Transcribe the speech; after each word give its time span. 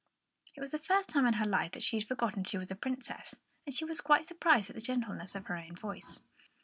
It 0.55 0.59
was 0.59 0.71
the 0.71 0.79
first 0.79 1.09
time 1.09 1.27
in 1.27 1.33
her 1.33 1.45
life 1.45 1.73
that 1.73 1.83
she 1.83 1.99
had 1.99 2.07
forgotten 2.07 2.43
she 2.43 2.57
was 2.57 2.71
a 2.71 2.75
princess, 2.75 3.35
and 3.67 3.75
she 3.75 3.85
was 3.85 4.01
quite 4.01 4.25
surprised 4.27 4.71
at 4.71 4.75
the 4.75 4.81
gentleness 4.81 5.35
of 5.35 5.45
her 5.45 5.55
own 5.55 5.75
voice. 5.75 6.23